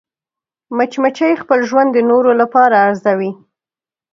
مچمچۍ 0.77 1.33
خپل 1.41 1.59
ژوند 1.69 1.89
د 1.93 1.97
نورو 2.11 2.31
لپاره 2.41 2.75
ارزوي 2.87 3.31